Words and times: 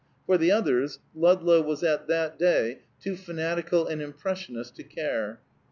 For 0.25 0.35
the 0.39 0.49
others, 0.49 0.97
Ludlow 1.13 1.61
was 1.61 1.83
at 1.83 2.07
that 2.07 2.39
day 2.39 2.79
too 2.99 3.15
fanatical 3.15 3.85
an 3.85 4.01
impressionist 4.01 4.75
to 4.77 4.83
care. 4.83 5.41